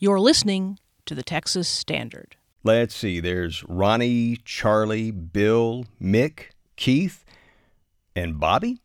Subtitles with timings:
[0.00, 2.36] You're listening to the Texas Standard.
[2.62, 7.24] Let's see, there's Ronnie, Charlie, Bill, Mick, Keith,
[8.14, 8.80] and Bobby?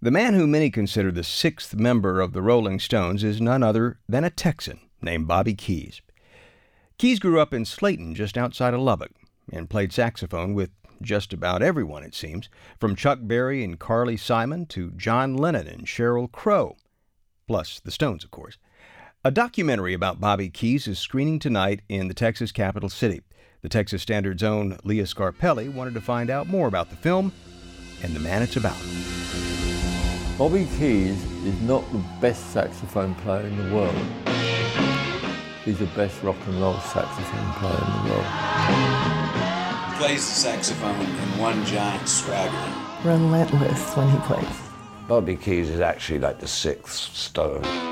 [0.00, 3.98] The man who many consider the sixth member of the Rolling Stones is none other
[4.08, 6.00] than a Texan named Bobby Keys.
[6.96, 9.12] Keys grew up in Slaton, just outside of Lubbock,
[9.52, 10.70] and played saxophone with
[11.02, 12.48] just about everyone, it seems,
[12.80, 16.78] from Chuck Berry and Carly Simon to John Lennon and Sheryl Crow,
[17.46, 18.56] plus the Stones, of course.
[19.24, 23.22] A documentary about Bobby Keys is screening tonight in the Texas capital city.
[23.60, 27.32] The Texas Standard's own Leah Scarpelli wanted to find out more about the film
[28.02, 28.76] and the man it's about.
[30.36, 33.94] Bobby Keys is not the best saxophone player in the world.
[35.64, 38.26] He's the best rock and roll saxophone player in the world.
[39.86, 42.74] He plays the saxophone in one giant swagger.
[43.04, 44.60] Relentless when he plays.
[45.06, 47.91] Bobby Keys is actually like the sixth stone.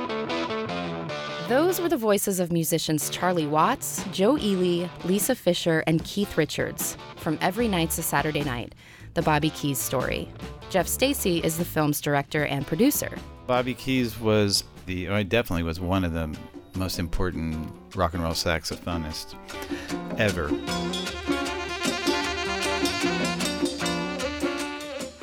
[1.51, 6.97] Those were the voices of musicians Charlie Watts, Joe Ely, Lisa Fischer, and Keith Richards
[7.17, 8.73] from Every Night's a Saturday Night,
[9.15, 10.29] the Bobby Keys story.
[10.71, 13.19] Jeff Stacy is the film's director and producer.
[13.49, 16.33] Bobby Keys was the, or definitely was one of the
[16.77, 19.35] most important rock and roll saxophonists
[20.21, 20.51] ever.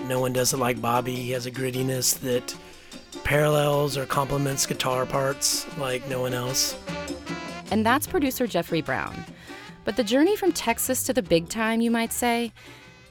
[0.10, 1.16] No one does it like Bobby.
[1.16, 2.54] He has a grittiness that
[3.28, 6.78] parallels or complements guitar parts like no one else.
[7.72, 9.26] And that's producer Jeffrey Brown.
[9.84, 12.54] But the journey from Texas to the big time, you might say,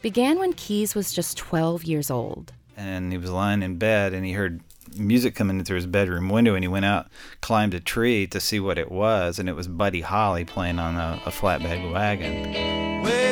[0.01, 2.55] began when Keys was just 12 years old.
[2.79, 4.63] And he was lying in bed and he heard
[4.97, 7.09] music coming in through his bedroom window and he went out,
[7.43, 10.95] climbed a tree to see what it was, and it was Buddy Holly playing on
[10.95, 13.03] a, a flatbed wagon.
[13.03, 13.26] Well,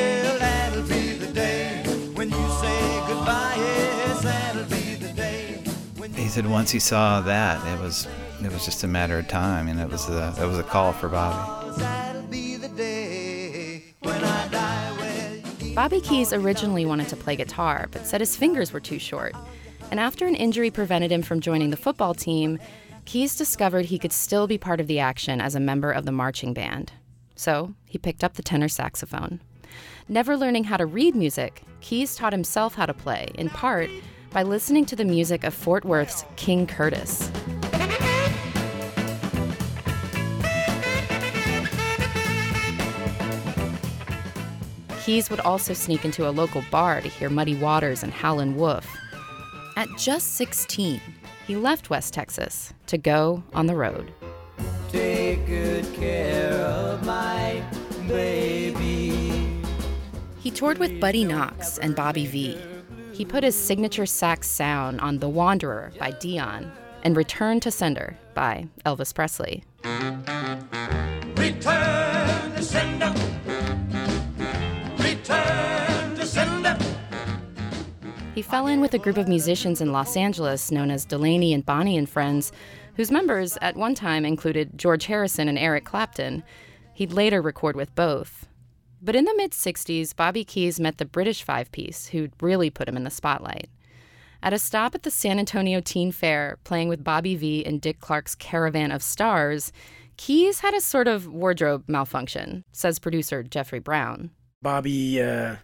[6.35, 8.09] said once he saw that, it was
[8.43, 10.93] it was just a matter of time, and it was a it was a call
[10.93, 11.71] for Bobby.
[15.77, 19.33] Bobby Keys originally wanted to play guitar, but said his fingers were too short.
[19.93, 22.59] And after an injury prevented him from joining the football team,
[23.05, 26.11] Keys discovered he could still be part of the action as a member of the
[26.11, 26.93] marching band.
[27.37, 29.41] So he picked up the tenor saxophone.
[30.09, 33.89] Never learning how to read music, Keys taught himself how to play, in part
[34.35, 37.31] by listening to the music of Fort Worth's King Curtis.
[45.05, 48.85] Keys would also sneak into a local bar to hear Muddy Waters and Howlin' Wolf.
[49.77, 51.01] At just 16,
[51.47, 54.13] he left West Texas to go on the road.
[54.89, 57.63] take good care of my
[58.09, 59.63] baby.
[60.41, 62.74] He toured with Buddy Knox and Bobby Vee.
[63.15, 66.73] He put his signature sax sound on The Wanderer by Dion
[67.05, 69.63] and Return to Sender by Elvis Presley.
[71.37, 73.15] Return to sender.
[74.99, 76.77] Return to sender.
[78.35, 81.65] He fell in with a group of musicians in Los Angeles known as Delaney and
[81.65, 82.51] Bonnie and Friends,
[82.97, 86.43] whose members at one time included George Harrison and Eric Clapton.
[86.93, 88.49] He'd later record with both.
[89.05, 92.89] But in the mid 60s, Bobby Keys met the British five piece, who'd really put
[92.89, 93.69] him in the spotlight.
[94.43, 98.01] At a stop at the San Antonio Teen Fair, playing with Bobby Vee and Dick
[98.01, 99.73] Clark's Caravan of Stars,
[100.17, 104.31] Keys had a sort of wardrobe malfunction, says producer Jeffrey Brown.
[104.63, 105.57] Bobby uh,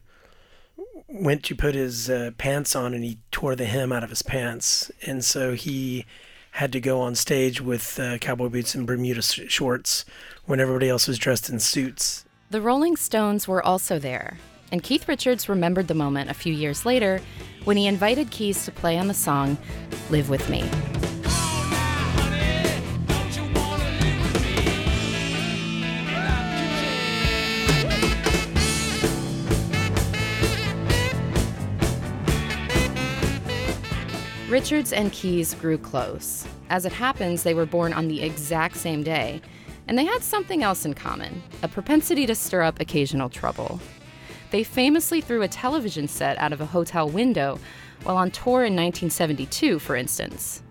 [1.09, 4.22] went to put his uh, pants on and he tore the hem out of his
[4.22, 4.91] pants.
[5.07, 6.05] And so he
[6.53, 10.05] had to go on stage with uh, cowboy boots and Bermuda sh- shorts
[10.45, 12.27] when everybody else was dressed in suits.
[12.50, 14.37] The Rolling Stones were also there,
[14.72, 17.21] and Keith Richards remembered the moment a few years later
[17.62, 19.56] when he invited Keys to play on the song
[20.11, 20.65] Live With Me.
[34.49, 36.44] Richards and Keys grew close.
[36.69, 39.41] As it happens, they were born on the exact same day,
[39.89, 43.81] and they had something else in common a propensity to stir up occasional trouble.
[44.51, 47.59] They famously threw a television set out of a hotel window
[48.03, 50.63] while on tour in 1972, for instance.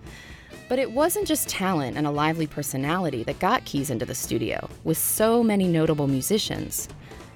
[0.68, 4.70] But it wasn't just talent and a lively personality that got Keys into the studio,
[4.84, 6.88] with so many notable musicians.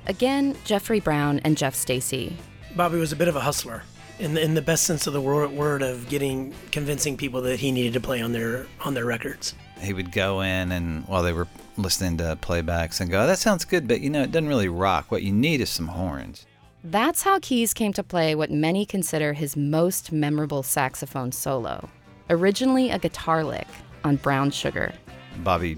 [0.06, 2.36] Again, Jeffrey Brown and Jeff Stacy.
[2.76, 3.84] Bobby was a bit of a hustler.
[4.20, 7.72] In the, in the best sense of the word of getting convincing people that he
[7.72, 9.56] needed to play on their on their records.
[9.82, 13.40] He would go in and while they were listening to playbacks and go, oh, "That
[13.40, 15.12] sounds good, but you know, it doesn't really rock.
[15.12, 16.46] What you need is some horns."
[16.84, 21.90] That's how Keys came to play what many consider his most memorable saxophone solo.
[22.30, 23.68] Originally a guitar lick
[24.04, 24.94] on Brown Sugar.
[25.38, 25.78] Bobby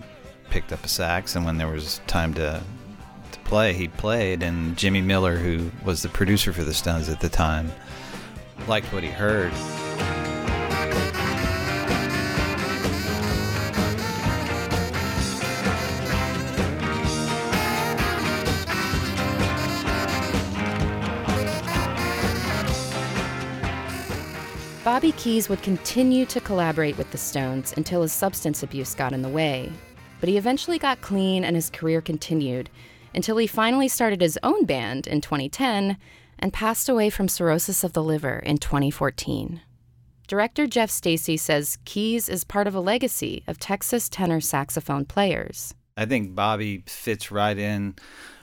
[0.49, 2.61] picked up a sax, and when there was time to
[3.31, 4.43] to play, he played.
[4.43, 7.71] And Jimmy Miller, who was the producer for the Stones at the time,
[8.67, 9.53] liked what he heard.
[24.83, 29.23] Bobby Keys would continue to collaborate with the Stones until his substance abuse got in
[29.23, 29.71] the way.
[30.19, 32.69] But he eventually got clean and his career continued
[33.15, 35.97] until he finally started his own band in 2010
[36.39, 39.61] and passed away from cirrhosis of the liver in 2014.
[40.27, 45.75] Director Jeff Stacy says Keys is part of a legacy of Texas tenor saxophone players.
[45.97, 47.95] I think Bobby fits right in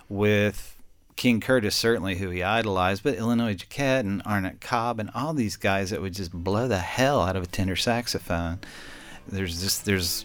[0.09, 0.77] with
[1.17, 5.57] King Curtis, certainly who he idolized, but Illinois Jacquet and Arnett Cobb and all these
[5.57, 8.61] guys that would just blow the hell out of a tenor saxophone.
[9.27, 10.25] There's just there's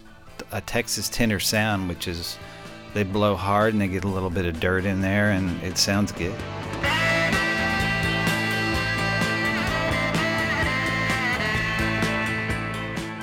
[0.52, 2.38] a Texas tenor sound which is
[2.94, 5.78] they blow hard and they get a little bit of dirt in there and it
[5.78, 6.36] sounds good.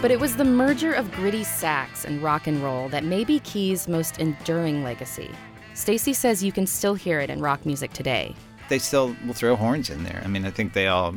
[0.04, 3.40] But it was the merger of gritty sax and rock and roll that may be
[3.40, 5.30] Keys' most enduring legacy.
[5.72, 8.34] Stacy says you can still hear it in rock music today.
[8.68, 10.20] They still will throw horns in there.
[10.22, 11.16] I mean, I think they all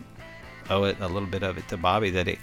[0.69, 2.39] owe it a little bit of it to Bobby that it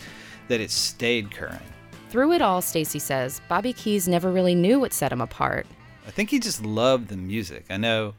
[0.49, 1.63] that it stayed current.
[2.11, 5.67] Through it all, Stacy says, Bobby Keys never really knew what set him apart.
[6.07, 7.65] I think he just loved the music.
[7.71, 8.13] I know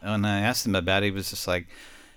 [0.00, 1.68] when I asked him about it, he was just like,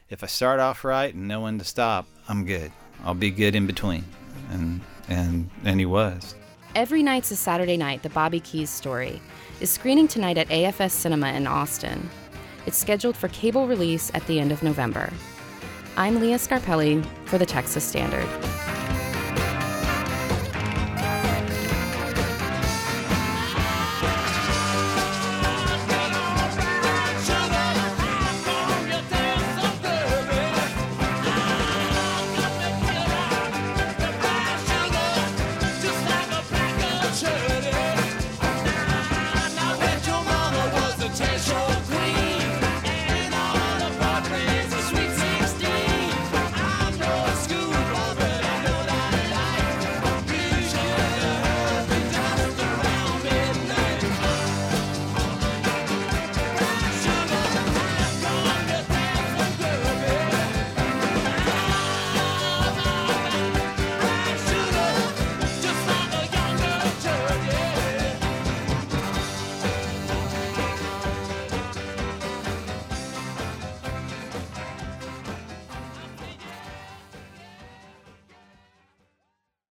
[0.10, 2.72] if I start off right and know when to stop, I'm good.
[3.04, 4.04] I'll be good in between.
[4.50, 6.36] And and and he was.
[6.76, 9.22] Every night's a Saturday night, the Bobby Keys story
[9.62, 12.10] is screening tonight at AFS Cinema in Austin.
[12.66, 15.12] It's scheduled for cable release at the end of November.
[15.96, 18.28] I'm Leah Scarpelli for the Texas Standard.